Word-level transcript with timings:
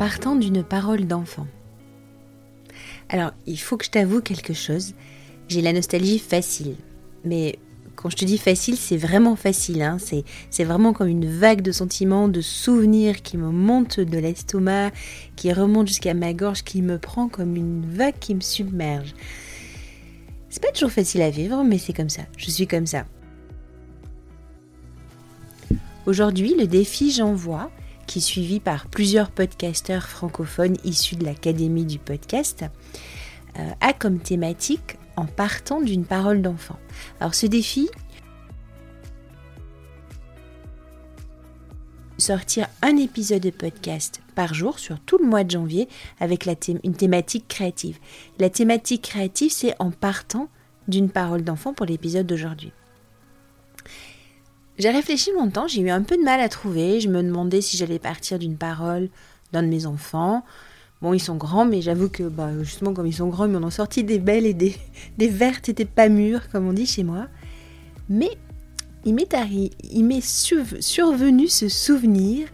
partant 0.00 0.34
d'une 0.34 0.64
parole 0.64 1.06
d'enfant. 1.06 1.46
Alors, 3.10 3.32
il 3.46 3.58
faut 3.58 3.76
que 3.76 3.84
je 3.84 3.90
t'avoue 3.90 4.22
quelque 4.22 4.54
chose. 4.54 4.94
J'ai 5.48 5.60
la 5.60 5.74
nostalgie 5.74 6.18
facile. 6.18 6.76
Mais 7.22 7.58
quand 7.96 8.08
je 8.08 8.16
te 8.16 8.24
dis 8.24 8.38
facile, 8.38 8.78
c'est 8.78 8.96
vraiment 8.96 9.36
facile. 9.36 9.82
Hein. 9.82 9.98
C'est 9.98 10.64
vraiment 10.64 10.94
comme 10.94 11.08
une 11.08 11.30
vague 11.30 11.60
de 11.60 11.70
sentiments, 11.70 12.28
de 12.28 12.40
souvenirs 12.40 13.20
qui 13.20 13.36
me 13.36 13.50
montent 13.50 14.00
de 14.00 14.16
l'estomac, 14.16 14.90
qui 15.36 15.52
remonte 15.52 15.88
jusqu'à 15.88 16.14
ma 16.14 16.32
gorge, 16.32 16.64
qui 16.64 16.80
me 16.80 16.96
prend 16.96 17.28
comme 17.28 17.54
une 17.54 17.84
vague 17.84 18.18
qui 18.18 18.34
me 18.34 18.40
submerge. 18.40 19.14
C'est 20.48 20.62
pas 20.62 20.72
toujours 20.72 20.92
facile 20.92 21.20
à 21.20 21.28
vivre, 21.28 21.62
mais 21.62 21.76
c'est 21.76 21.92
comme 21.92 22.08
ça. 22.08 22.22
Je 22.38 22.50
suis 22.50 22.66
comme 22.66 22.86
ça. 22.86 23.04
Aujourd'hui, 26.06 26.54
le 26.58 26.66
défi 26.66 27.12
J'envoie, 27.12 27.70
qui 28.10 28.18
est 28.18 28.22
suivi 28.22 28.58
par 28.58 28.88
plusieurs 28.88 29.30
podcasteurs 29.30 30.08
francophones 30.08 30.76
issus 30.82 31.14
de 31.14 31.24
l'Académie 31.24 31.84
du 31.84 32.00
podcast, 32.00 32.64
euh, 33.56 33.70
a 33.80 33.92
comme 33.92 34.18
thématique 34.18 34.96
en 35.14 35.26
partant 35.26 35.80
d'une 35.80 36.04
parole 36.04 36.42
d'enfant. 36.42 36.76
Alors 37.20 37.36
ce 37.36 37.46
défi, 37.46 37.88
sortir 42.18 42.66
un 42.82 42.96
épisode 42.96 43.42
de 43.42 43.50
podcast 43.50 44.22
par 44.34 44.54
jour 44.54 44.80
sur 44.80 44.98
tout 44.98 45.18
le 45.18 45.28
mois 45.28 45.44
de 45.44 45.52
janvier 45.52 45.88
avec 46.18 46.48
une 46.82 46.96
thématique 46.96 47.46
créative. 47.46 48.00
La 48.40 48.50
thématique 48.50 49.02
créative, 49.02 49.52
c'est 49.52 49.76
en 49.78 49.92
partant 49.92 50.48
d'une 50.88 51.10
parole 51.10 51.44
d'enfant 51.44 51.74
pour 51.74 51.86
l'épisode 51.86 52.26
d'aujourd'hui. 52.26 52.72
J'ai 54.80 54.88
réfléchi 54.88 55.30
longtemps, 55.32 55.68
j'ai 55.68 55.82
eu 55.82 55.90
un 55.90 56.00
peu 56.00 56.16
de 56.16 56.22
mal 56.22 56.40
à 56.40 56.48
trouver. 56.48 57.00
Je 57.00 57.10
me 57.10 57.22
demandais 57.22 57.60
si 57.60 57.76
j'allais 57.76 57.98
partir 57.98 58.38
d'une 58.38 58.56
parole 58.56 59.10
d'un 59.52 59.62
de 59.62 59.68
mes 59.68 59.84
enfants. 59.84 60.42
Bon, 61.02 61.12
ils 61.12 61.20
sont 61.20 61.36
grands, 61.36 61.66
mais 61.66 61.82
j'avoue 61.82 62.08
que 62.08 62.22
bah, 62.22 62.48
justement, 62.62 62.94
comme 62.94 63.06
ils 63.06 63.12
sont 63.12 63.28
grands, 63.28 63.44
ils 63.44 63.50
m'en 63.50 63.66
ont 63.66 63.70
sorti 63.70 64.04
des 64.04 64.18
belles 64.18 64.46
et 64.46 64.54
des, 64.54 64.74
des 65.18 65.28
vertes 65.28 65.68
et 65.68 65.74
des 65.74 65.84
pas 65.84 66.08
mûres, 66.08 66.48
comme 66.48 66.66
on 66.66 66.72
dit 66.72 66.86
chez 66.86 67.04
moi. 67.04 67.26
Mais 68.08 68.30
il 69.04 69.14
m'est 69.14 69.28
il 69.90 70.04
m'est 70.06 70.22
survenu 70.22 71.48
ce 71.48 71.68
souvenir 71.68 72.48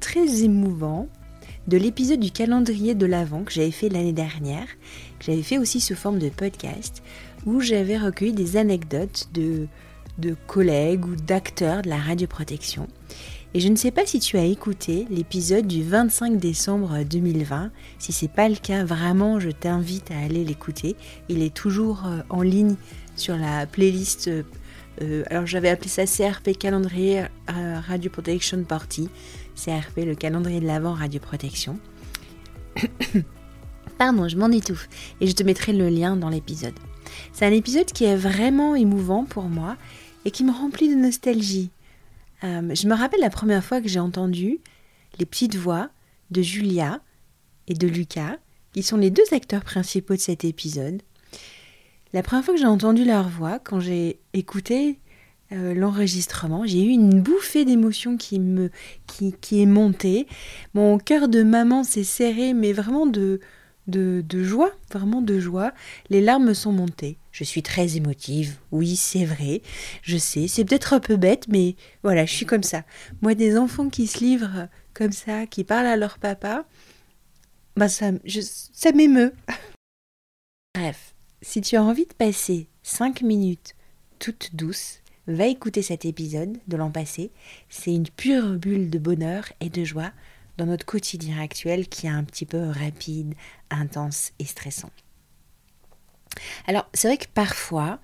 très 0.00 0.42
émouvant 0.42 1.06
de 1.68 1.76
l'épisode 1.76 2.20
du 2.20 2.30
calendrier 2.30 2.94
de 2.94 3.04
l'Avent 3.04 3.44
que 3.44 3.52
j'avais 3.52 3.72
fait 3.72 3.90
l'année 3.90 4.14
dernière, 4.14 4.68
que 5.18 5.26
j'avais 5.26 5.42
fait 5.42 5.58
aussi 5.58 5.82
sous 5.82 5.96
forme 5.96 6.18
de 6.18 6.30
podcast, 6.30 7.02
où 7.44 7.60
j'avais 7.60 7.98
recueilli 7.98 8.32
des 8.32 8.56
anecdotes 8.56 9.28
de, 9.34 9.66
de 10.18 10.34
collègues 10.46 11.06
ou 11.06 11.16
d'acteurs 11.16 11.82
de 11.82 11.88
la 11.88 11.98
radioprotection. 11.98 12.88
Et 13.54 13.60
je 13.60 13.68
ne 13.68 13.76
sais 13.76 13.90
pas 13.90 14.04
si 14.04 14.20
tu 14.20 14.36
as 14.36 14.44
écouté 14.44 15.06
l'épisode 15.08 15.66
du 15.66 15.82
25 15.82 16.38
décembre 16.38 17.02
2020. 17.04 17.70
Si 17.98 18.12
c'est 18.12 18.28
pas 18.28 18.50
le 18.50 18.56
cas, 18.56 18.84
vraiment, 18.84 19.40
je 19.40 19.50
t'invite 19.50 20.10
à 20.10 20.18
aller 20.18 20.44
l'écouter. 20.44 20.94
Il 21.30 21.42
est 21.42 21.54
toujours 21.54 22.02
euh, 22.04 22.20
en 22.28 22.42
ligne 22.42 22.74
sur 23.14 23.36
la 23.36 23.66
playlist. 23.66 24.28
Euh, 24.28 25.22
alors 25.30 25.46
j'avais 25.46 25.70
appelé 25.70 25.88
ça 25.88 26.04
CRP 26.04 26.58
calendrier 26.58 27.22
euh, 27.50 27.80
Radio 27.80 28.10
Protection 28.10 28.62
Party. 28.64 29.08
CRP, 29.54 30.04
le 30.04 30.14
calendrier 30.14 30.60
de 30.60 30.66
l'avant 30.66 30.92
Radio 30.92 31.18
Protection. 31.18 31.78
Pardon, 33.98 34.28
je 34.28 34.36
m'en 34.36 34.50
étouffe. 34.50 34.88
Et 35.22 35.26
je 35.26 35.32
te 35.32 35.42
mettrai 35.42 35.72
le 35.72 35.88
lien 35.88 36.16
dans 36.16 36.28
l'épisode. 36.28 36.74
C'est 37.32 37.46
un 37.46 37.52
épisode 37.52 37.86
qui 37.86 38.04
est 38.04 38.16
vraiment 38.16 38.74
émouvant 38.74 39.24
pour 39.24 39.44
moi 39.44 39.76
et 40.26 40.32
qui 40.32 40.42
me 40.42 40.50
remplit 40.50 40.88
de 40.88 40.96
nostalgie. 40.96 41.70
Euh, 42.42 42.74
je 42.74 42.88
me 42.88 42.94
rappelle 42.94 43.20
la 43.20 43.30
première 43.30 43.64
fois 43.64 43.80
que 43.80 43.88
j'ai 43.88 44.00
entendu 44.00 44.58
les 45.20 45.24
petites 45.24 45.54
voix 45.54 45.88
de 46.32 46.42
Julia 46.42 47.00
et 47.68 47.74
de 47.74 47.86
Lucas, 47.86 48.36
qui 48.72 48.82
sont 48.82 48.96
les 48.96 49.10
deux 49.10 49.22
acteurs 49.30 49.62
principaux 49.62 50.14
de 50.14 50.20
cet 50.20 50.44
épisode. 50.44 51.00
La 52.12 52.24
première 52.24 52.44
fois 52.44 52.54
que 52.54 52.60
j'ai 52.60 52.66
entendu 52.66 53.04
leur 53.04 53.28
voix, 53.28 53.60
quand 53.60 53.78
j'ai 53.78 54.18
écouté 54.32 54.98
euh, 55.52 55.74
l'enregistrement, 55.74 56.66
j'ai 56.66 56.82
eu 56.82 56.88
une 56.88 57.22
bouffée 57.22 57.64
d'émotion 57.64 58.16
qui 58.16 58.40
me 58.40 58.70
qui, 59.06 59.32
qui 59.40 59.62
est 59.62 59.66
montée. 59.66 60.26
Mon 60.74 60.98
cœur 60.98 61.28
de 61.28 61.44
maman 61.44 61.84
s'est 61.84 62.02
serré, 62.02 62.52
mais 62.52 62.72
vraiment 62.72 63.06
de, 63.06 63.38
de, 63.86 64.24
joie, 64.42 64.72
vraiment 64.90 65.22
de 65.22 65.38
joie. 65.38 65.72
Les 66.10 66.20
larmes 66.20 66.54
sont 66.54 66.72
montées. 66.72 67.18
Je 67.32 67.44
suis 67.44 67.62
très 67.62 67.96
émotive, 67.96 68.56
oui, 68.72 68.96
c'est 68.96 69.24
vrai, 69.26 69.60
je 70.02 70.16
sais, 70.16 70.48
c'est 70.48 70.64
peut-être 70.64 70.94
un 70.94 71.00
peu 71.00 71.16
bête, 71.16 71.48
mais 71.48 71.76
voilà, 72.02 72.24
je 72.24 72.32
suis 72.32 72.46
comme 72.46 72.62
ça. 72.62 72.82
Moi, 73.20 73.34
des 73.34 73.58
enfants 73.58 73.90
qui 73.90 74.06
se 74.06 74.20
livrent 74.20 74.68
comme 74.94 75.12
ça, 75.12 75.46
qui 75.46 75.62
parlent 75.62 75.86
à 75.86 75.96
leur 75.96 76.18
papa, 76.18 76.64
bah 77.76 77.88
ça, 77.88 78.12
ça 78.72 78.92
m'émeut. 78.92 79.34
Bref, 80.74 81.14
si 81.42 81.60
tu 81.60 81.76
as 81.76 81.82
envie 81.82 82.06
de 82.06 82.14
passer 82.14 82.68
5 82.82 83.20
minutes 83.20 83.74
toutes 84.18 84.56
douces, 84.56 85.00
va 85.26 85.46
écouter 85.46 85.82
cet 85.82 86.04
épisode 86.04 86.58
de 86.68 86.76
l'an 86.76 86.90
passé. 86.90 87.30
C'est 87.68 87.94
une 87.94 88.08
pure 88.08 88.54
bulle 88.54 88.90
de 88.90 88.98
bonheur 88.98 89.52
et 89.60 89.68
de 89.68 89.84
joie 89.84 90.12
dans 90.56 90.66
notre 90.66 90.86
quotidien 90.86 91.40
actuel 91.40 91.88
qui 91.88 92.06
est 92.06 92.10
un 92.10 92.24
petit 92.24 92.46
peu 92.46 92.68
rapide, 92.68 93.34
intense 93.70 94.32
et 94.38 94.44
stressant. 94.44 94.90
Alors, 96.66 96.88
c'est 96.92 97.08
vrai 97.08 97.16
que 97.16 97.28
parfois, 97.32 97.98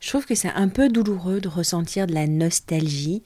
je 0.00 0.08
trouve 0.08 0.26
que 0.26 0.34
c'est 0.34 0.50
un 0.50 0.68
peu 0.68 0.88
douloureux 0.88 1.40
de 1.40 1.48
ressentir 1.48 2.06
de 2.06 2.14
la 2.14 2.26
nostalgie, 2.26 3.22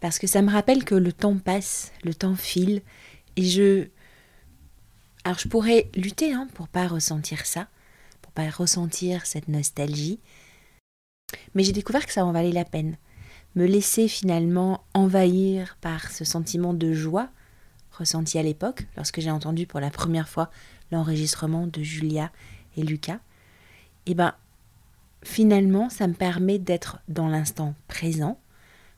parce 0.00 0.18
que 0.18 0.26
ça 0.26 0.42
me 0.42 0.50
rappelle 0.50 0.84
que 0.84 0.94
le 0.94 1.12
temps 1.12 1.38
passe, 1.38 1.92
le 2.04 2.14
temps 2.14 2.36
file, 2.36 2.82
et 3.36 3.44
je... 3.44 3.88
Alors, 5.24 5.38
je 5.38 5.48
pourrais 5.48 5.90
lutter 5.94 6.32
hein, 6.32 6.48
pour 6.54 6.68
pas 6.68 6.86
ressentir 6.86 7.44
ça, 7.46 7.68
pour 8.22 8.32
pas 8.32 8.48
ressentir 8.48 9.26
cette 9.26 9.48
nostalgie, 9.48 10.18
mais 11.54 11.62
j'ai 11.62 11.72
découvert 11.72 12.06
que 12.06 12.12
ça 12.12 12.24
en 12.24 12.32
valait 12.32 12.52
la 12.52 12.64
peine. 12.64 12.96
Me 13.54 13.66
laisser 13.66 14.08
finalement 14.08 14.84
envahir 14.94 15.76
par 15.80 16.10
ce 16.10 16.24
sentiment 16.24 16.72
de 16.72 16.92
joie 16.92 17.30
ressenti 18.00 18.38
à 18.38 18.42
l'époque, 18.42 18.86
lorsque 18.96 19.20
j'ai 19.20 19.30
entendu 19.30 19.66
pour 19.66 19.78
la 19.78 19.90
première 19.90 20.28
fois 20.28 20.50
l'enregistrement 20.90 21.66
de 21.66 21.82
Julia 21.82 22.32
et 22.76 22.82
Lucas, 22.82 23.20
et 24.06 24.12
eh 24.12 24.14
ben 24.14 24.34
finalement 25.22 25.90
ça 25.90 26.08
me 26.08 26.14
permet 26.14 26.58
d'être 26.58 26.98
dans 27.08 27.28
l'instant 27.28 27.74
présent 27.86 28.40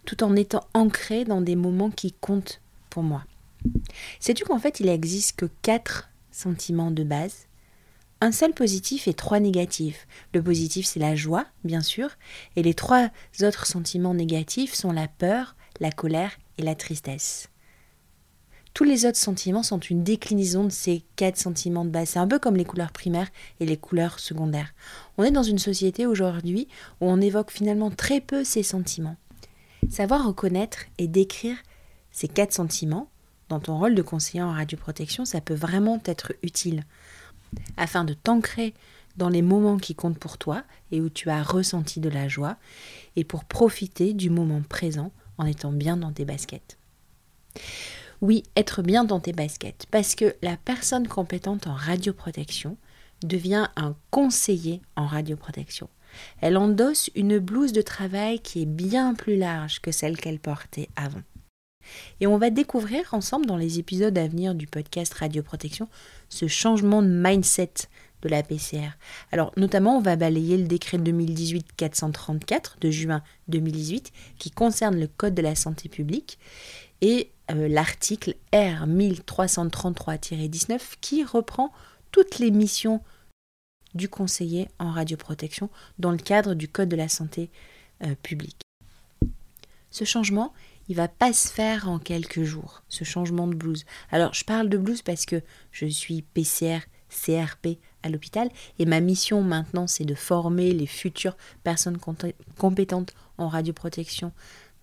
tout 0.04 0.24
en 0.24 0.34
étant 0.36 0.66
ancré 0.74 1.24
dans 1.24 1.40
des 1.40 1.56
moments 1.56 1.90
qui 1.90 2.12
comptent 2.12 2.60
pour 2.90 3.02
moi. 3.02 3.24
Sais-tu 4.20 4.44
qu'en 4.44 4.58
fait 4.58 4.80
il 4.80 4.86
n'existe 4.86 5.36
que 5.36 5.46
quatre 5.62 6.10
sentiments 6.30 6.90
de 6.90 7.04
base? 7.04 7.46
Un 8.20 8.32
seul 8.32 8.52
positif 8.52 9.08
et 9.08 9.14
trois 9.14 9.40
négatifs. 9.40 10.06
Le 10.32 10.40
positif, 10.40 10.86
c'est 10.86 11.00
la 11.00 11.16
joie, 11.16 11.44
bien 11.64 11.80
sûr, 11.80 12.08
et 12.54 12.62
les 12.62 12.74
trois 12.74 13.08
autres 13.42 13.66
sentiments 13.66 14.14
négatifs 14.14 14.74
sont 14.74 14.92
la 14.92 15.08
peur, 15.08 15.56
la 15.80 15.90
colère 15.90 16.38
et 16.56 16.62
la 16.62 16.76
tristesse. 16.76 17.48
Tous 18.74 18.84
les 18.84 19.04
autres 19.04 19.18
sentiments 19.18 19.62
sont 19.62 19.78
une 19.78 20.02
déclinaison 20.02 20.64
de 20.64 20.70
ces 20.70 21.04
quatre 21.16 21.36
sentiments 21.36 21.84
de 21.84 21.90
base. 21.90 22.10
C'est 22.10 22.18
un 22.18 22.26
peu 22.26 22.38
comme 22.38 22.56
les 22.56 22.64
couleurs 22.64 22.92
primaires 22.92 23.28
et 23.60 23.66
les 23.66 23.76
couleurs 23.76 24.18
secondaires. 24.18 24.72
On 25.18 25.24
est 25.24 25.30
dans 25.30 25.42
une 25.42 25.58
société 25.58 26.06
aujourd'hui 26.06 26.68
où 27.00 27.06
on 27.06 27.20
évoque 27.20 27.50
finalement 27.50 27.90
très 27.90 28.20
peu 28.20 28.44
ces 28.44 28.62
sentiments. 28.62 29.16
Savoir 29.90 30.26
reconnaître 30.26 30.86
et 30.96 31.06
décrire 31.06 31.56
ces 32.12 32.28
quatre 32.28 32.52
sentiments, 32.52 33.08
dans 33.50 33.60
ton 33.60 33.78
rôle 33.78 33.94
de 33.94 34.00
conseiller 34.00 34.42
en 34.42 34.52
radioprotection, 34.52 35.26
ça 35.26 35.42
peut 35.42 35.54
vraiment 35.54 36.00
être 36.06 36.32
utile 36.42 36.84
afin 37.76 38.04
de 38.04 38.14
t'ancrer 38.14 38.72
dans 39.18 39.28
les 39.28 39.42
moments 39.42 39.76
qui 39.76 39.94
comptent 39.94 40.18
pour 40.18 40.38
toi 40.38 40.64
et 40.90 41.02
où 41.02 41.10
tu 41.10 41.28
as 41.28 41.42
ressenti 41.42 42.00
de 42.00 42.08
la 42.08 42.28
joie 42.28 42.56
et 43.16 43.24
pour 43.24 43.44
profiter 43.44 44.14
du 44.14 44.30
moment 44.30 44.62
présent 44.66 45.12
en 45.36 45.44
étant 45.44 45.72
bien 45.72 45.98
dans 45.98 46.12
tes 46.12 46.24
baskets. 46.24 46.78
Oui, 48.22 48.44
être 48.54 48.82
bien 48.82 49.02
dans 49.02 49.18
tes 49.18 49.32
baskets, 49.32 49.86
parce 49.90 50.14
que 50.14 50.36
la 50.42 50.56
personne 50.56 51.08
compétente 51.08 51.66
en 51.66 51.74
radioprotection 51.74 52.76
devient 53.24 53.66
un 53.74 53.96
conseiller 54.12 54.80
en 54.94 55.06
radioprotection. 55.06 55.88
Elle 56.40 56.56
endosse 56.56 57.10
une 57.16 57.40
blouse 57.40 57.72
de 57.72 57.82
travail 57.82 58.38
qui 58.38 58.62
est 58.62 58.66
bien 58.66 59.14
plus 59.14 59.36
large 59.36 59.80
que 59.80 59.90
celle 59.90 60.16
qu'elle 60.16 60.38
portait 60.38 60.88
avant. 60.94 61.22
Et 62.20 62.28
on 62.28 62.38
va 62.38 62.50
découvrir 62.50 63.12
ensemble 63.12 63.46
dans 63.46 63.56
les 63.56 63.80
épisodes 63.80 64.16
à 64.16 64.28
venir 64.28 64.54
du 64.54 64.68
podcast 64.68 65.14
Radioprotection 65.14 65.88
ce 66.28 66.46
changement 66.46 67.02
de 67.02 67.08
mindset 67.08 67.72
de 68.22 68.28
la 68.28 68.42
PCR. 68.42 68.90
Alors 69.30 69.52
notamment 69.56 69.98
on 69.98 70.00
va 70.00 70.16
balayer 70.16 70.56
le 70.56 70.66
décret 70.66 70.98
2018-434 70.98 72.78
de 72.80 72.90
juin 72.90 73.22
2018 73.48 74.12
qui 74.38 74.50
concerne 74.50 74.98
le 74.98 75.06
Code 75.06 75.34
de 75.34 75.42
la 75.42 75.54
santé 75.54 75.88
publique 75.88 76.38
et 77.00 77.30
euh, 77.50 77.68
l'article 77.68 78.34
R 78.54 78.86
1333-19 78.86 80.80
qui 81.00 81.24
reprend 81.24 81.72
toutes 82.10 82.38
les 82.38 82.50
missions 82.50 83.02
du 83.94 84.08
conseiller 84.08 84.68
en 84.78 84.90
radioprotection 84.90 85.68
dans 85.98 86.12
le 86.12 86.18
cadre 86.18 86.54
du 86.54 86.68
Code 86.68 86.88
de 86.88 86.96
la 86.96 87.08
santé 87.08 87.50
euh, 88.04 88.14
publique. 88.22 88.62
Ce 89.90 90.04
changement, 90.04 90.54
il 90.88 90.96
va 90.96 91.08
pas 91.08 91.32
se 91.32 91.48
faire 91.48 91.88
en 91.88 91.98
quelques 91.98 92.42
jours, 92.42 92.82
ce 92.88 93.04
changement 93.04 93.46
de 93.46 93.54
blouse. 93.54 93.84
Alors, 94.10 94.32
je 94.32 94.44
parle 94.44 94.68
de 94.68 94.78
blouse 94.78 95.02
parce 95.02 95.26
que 95.26 95.42
je 95.70 95.86
suis 95.86 96.22
PCR, 96.22 96.80
CRP 97.10 97.78
à 98.02 98.08
l'hôpital 98.08 98.48
et 98.78 98.86
ma 98.86 99.00
mission 99.00 99.42
maintenant, 99.42 99.86
c'est 99.86 100.04
de 100.04 100.14
former 100.14 100.72
les 100.72 100.86
futures 100.86 101.36
personnes 101.64 101.98
compétentes 102.58 103.14
en 103.38 103.48
radioprotection 103.48 104.32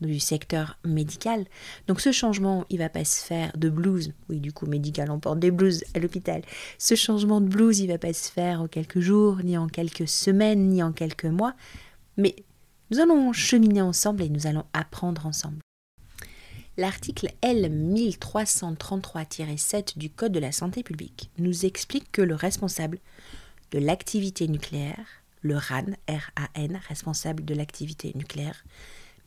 du 0.01 0.19
secteur 0.19 0.77
médical. 0.85 1.45
Donc 1.87 2.01
ce 2.01 2.11
changement, 2.11 2.65
il 2.69 2.77
va 2.79 2.89
pas 2.89 3.03
se 3.03 3.21
faire 3.21 3.51
de 3.57 3.69
blouse. 3.69 4.13
Oui, 4.29 4.39
du 4.39 4.53
coup, 4.53 4.65
médical, 4.65 5.11
on 5.11 5.19
porte 5.19 5.39
des 5.39 5.51
blouses 5.51 5.83
à 5.93 5.99
l'hôpital. 5.99 6.41
Ce 6.77 6.95
changement 6.95 7.41
de 7.41 7.47
blouse, 7.47 7.79
il 7.79 7.87
va 7.87 7.97
pas 7.97 8.13
se 8.13 8.31
faire 8.31 8.61
en 8.61 8.67
quelques 8.67 8.99
jours, 8.99 9.37
ni 9.43 9.57
en 9.57 9.67
quelques 9.67 10.07
semaines, 10.07 10.69
ni 10.69 10.81
en 10.81 10.91
quelques 10.91 11.25
mois. 11.25 11.53
Mais 12.17 12.35
nous 12.91 12.99
allons 12.99 13.33
cheminer 13.33 13.81
ensemble 13.81 14.23
et 14.23 14.29
nous 14.29 14.47
allons 14.47 14.65
apprendre 14.73 15.25
ensemble. 15.25 15.59
L'article 16.79 17.27
L1333-7 17.43 19.97
du 19.97 20.09
Code 20.09 20.31
de 20.31 20.39
la 20.39 20.53
santé 20.53 20.81
publique 20.81 21.29
nous 21.37 21.65
explique 21.65 22.09
que 22.09 22.21
le 22.21 22.35
responsable 22.35 22.99
de 23.71 23.79
l'activité 23.79 24.47
nucléaire, 24.47 25.05
le 25.41 25.57
RAN, 25.57 25.87
R-A-N, 26.07 26.79
responsable 26.87 27.43
de 27.43 27.53
l'activité 27.53 28.13
nucléaire, 28.15 28.63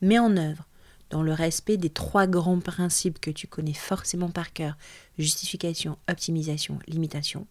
met 0.01 0.17
en 0.17 0.35
œuvre, 0.35 0.67
dans 1.11 1.21
le 1.21 1.31
respect 1.31 1.77
des 1.77 1.91
trois 1.91 2.25
grands 2.25 2.59
principes 2.59 3.21
que 3.21 3.29
tu 3.29 3.45
connais 3.45 3.73
forcément 3.73 4.31
par 4.31 4.51
cœur, 4.51 4.75
justification, 5.19 5.99
optimisation, 6.09 6.79
limitation. 6.87 7.45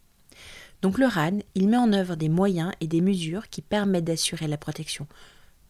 Donc 0.83 0.99
le 0.99 1.07
RAN, 1.07 1.39
il 1.55 1.69
met 1.69 1.77
en 1.77 1.93
œuvre 1.93 2.17
des 2.17 2.29
moyens 2.29 2.73
et 2.81 2.89
des 2.89 3.03
mesures 3.03 3.49
qui 3.51 3.63
permettent 3.63 4.07
d'assurer 4.07 4.49
la 4.49 4.59
protection 4.59 5.07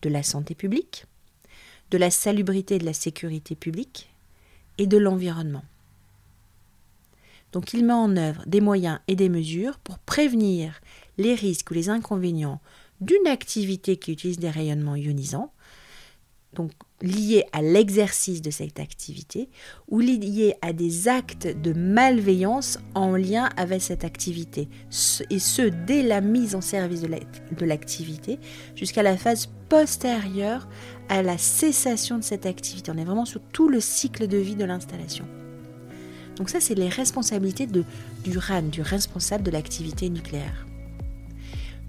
de 0.00 0.08
la 0.08 0.23
santé 0.23 0.55
publique, 0.55 1.05
de 1.90 1.99
la 1.99 2.11
salubrité 2.11 2.78
de 2.78 2.87
la 2.87 2.94
sécurité 2.94 3.55
publique, 3.55 4.08
et 4.78 4.86
de 4.86 4.98
l'environnement. 4.98 5.64
Donc 7.52 7.74
il 7.74 7.84
met 7.84 7.92
en 7.92 8.16
œuvre 8.16 8.42
des 8.46 8.60
moyens 8.60 8.98
et 9.08 9.16
des 9.16 9.28
mesures 9.28 9.78
pour 9.78 9.98
prévenir 9.98 10.80
les 11.19 11.34
risques 11.34 11.70
ou 11.70 11.74
les 11.74 11.90
inconvénients 11.90 12.60
d'une 13.00 13.26
activité 13.26 13.96
qui 13.96 14.12
utilise 14.12 14.38
des 14.38 14.50
rayonnements 14.50 14.96
ionisants, 14.96 15.52
donc 16.54 16.72
liés 17.00 17.44
à 17.52 17.62
l'exercice 17.62 18.43
de 18.43 18.50
cette 18.50 18.78
activité, 18.78 19.49
ou 19.88 20.00
liés 20.00 20.54
à 20.62 20.72
des 20.72 21.08
actes 21.08 21.49
de 21.49 21.72
malveillance 21.72 22.78
en 22.94 23.16
lien 23.16 23.49
avec 23.56 23.82
cette 23.82 24.04
activité, 24.04 24.69
et 25.31 25.38
ce 25.38 25.62
dès 25.62 26.02
la 26.02 26.20
mise 26.20 26.54
en 26.54 26.60
service 26.60 27.02
de 27.02 27.64
l'activité 27.64 28.38
jusqu'à 28.76 29.02
la 29.02 29.16
phase 29.16 29.49
postérieure 29.69 30.69
à 31.08 31.22
la 31.22 31.38
cessation 31.38 32.19
de 32.19 32.25
cette 32.25 32.46
activité. 32.46 32.93
On 32.94 32.99
est 32.99 33.04
vraiment 33.04 33.25
sur 33.25 33.40
tout 33.40 33.69
le 33.69 33.81
cycle 33.81 34.28
de 34.28 34.37
vie 34.37 34.56
de 34.56 34.64
l'installation. 34.64 35.26
Donc 36.37 36.50
ça, 36.50 36.60
c'est 36.60 36.75
les 36.75 36.88
responsabilités 36.88 37.66
du 37.66 38.38
RAN, 38.38 38.62
du 38.62 38.81
responsable 38.81 39.44
de 39.44 39.50
l'activité 39.50 40.08
nucléaire. 40.08 40.66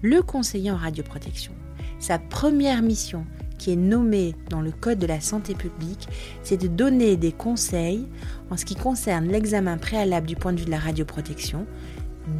Le 0.02 0.22
conseiller 0.22 0.70
en 0.70 0.76
radioprotection, 0.76 1.52
sa 1.98 2.18
première 2.18 2.82
mission, 2.82 3.24
qui 3.58 3.72
est 3.72 3.76
nommée 3.76 4.34
dans 4.50 4.60
le 4.60 4.70
Code 4.72 4.98
de 4.98 5.06
la 5.06 5.20
santé 5.20 5.54
publique, 5.54 6.08
c'est 6.42 6.56
de 6.56 6.68
donner 6.68 7.16
des 7.16 7.32
conseils 7.32 8.06
en 8.50 8.56
ce 8.56 8.64
qui 8.64 8.74
concerne 8.74 9.28
l'examen 9.28 9.78
préalable 9.78 10.26
du 10.26 10.36
point 10.36 10.52
de 10.52 10.58
vue 10.58 10.66
de 10.66 10.70
la 10.70 10.78
radioprotection, 10.78 11.66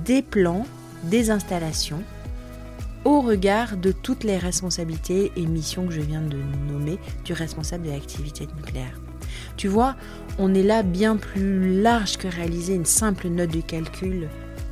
des 0.04 0.22
plans, 0.22 0.66
des 1.04 1.30
installations, 1.30 2.02
au 3.04 3.20
regard 3.20 3.76
de 3.76 3.92
toutes 3.92 4.24
les 4.24 4.38
responsabilités 4.38 5.30
et 5.36 5.46
missions 5.46 5.86
que 5.86 5.92
je 5.92 6.00
viens 6.00 6.22
de 6.22 6.38
nommer 6.72 6.98
du 7.24 7.34
responsable 7.34 7.84
de 7.84 7.90
l'activité 7.90 8.48
nucléaire. 8.56 8.98
Tu 9.56 9.68
vois, 9.68 9.96
on 10.38 10.54
est 10.54 10.62
là 10.62 10.82
bien 10.82 11.16
plus 11.16 11.80
large 11.80 12.16
que 12.16 12.28
réaliser 12.28 12.74
une 12.74 12.86
simple 12.86 13.28
note 13.28 13.50
de 13.50 13.60
calcul 13.60 14.28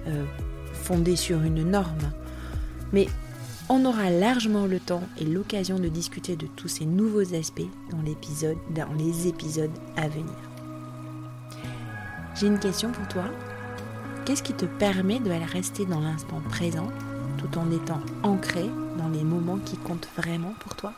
euh, 0.07 0.25
fondée 0.73 1.17
sur 1.17 1.43
une 1.43 1.63
norme. 1.71 2.13
Mais 2.93 3.07
on 3.73 3.87
aura 3.87 4.11
largement 4.11 4.67
le 4.67 4.79
temps 4.79 5.03
et 5.19 5.25
l'occasion 5.25 5.79
de 5.79 5.89
discuter 5.89 6.37
de 6.37 6.47
tous 6.47 6.69
ces 6.69 6.85
nouveaux 6.85 7.35
aspects 7.35 7.63
dans, 7.91 8.03
les 8.03 9.29
épisodes 9.29 9.71
à 9.97 10.09
venir. 10.09 10.35
J'ai 12.35 12.49
une 12.49 12.59
question 12.59 12.93
pour 12.93 13.09
toi. 13.09 13.25
Qu'est-ce 14.27 14.43
qui 14.43 14.53
te 14.53 14.67
permet 14.67 15.21
de 15.21 15.31
rester 15.31 15.87
dans 15.87 16.01
l'instant 16.01 16.43
présent 16.51 16.89
tout 17.39 17.59
en 17.59 17.71
étant 17.71 18.01
ancré 18.23 18.67
dans 18.99 19.09
les 19.09 19.25
moments 19.25 19.59
qui 19.59 19.79
comptent 19.79 20.09
vraiment 20.19 20.53
pour 20.61 20.77
toi? 20.77 20.93